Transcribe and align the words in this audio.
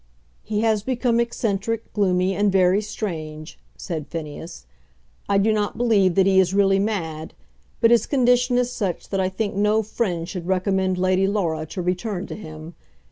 "He 0.41 0.61
has 0.61 0.81
become 0.81 1.19
eccentric, 1.19 1.93
gloomy, 1.93 2.33
and 2.33 2.51
very 2.51 2.81
strange," 2.81 3.59
said 3.77 4.07
Phineas. 4.07 4.65
"I 5.29 5.37
do 5.37 5.53
not 5.53 5.77
believe 5.77 6.15
that 6.15 6.25
he 6.25 6.39
is 6.39 6.55
really 6.55 6.79
mad, 6.79 7.35
but 7.81 7.91
his 7.91 8.07
condition 8.07 8.57
is 8.57 8.71
such 8.73 9.09
that 9.09 9.19
I 9.19 9.29
think 9.29 9.53
no 9.53 9.83
friend 9.83 10.27
should 10.27 10.47
recommend 10.47 10.97
Lady 10.97 11.27
Laura 11.27 11.67
to 11.67 11.83
return 11.83 12.25
to 12.25 12.35
him. 12.35 12.73